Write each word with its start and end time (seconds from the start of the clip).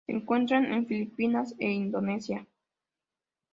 Se 0.07 0.13
encuentra 0.13 0.57
en 0.57 0.87
Filipinas 0.87 1.53
e 1.59 1.69
Indonesia. 1.69 2.47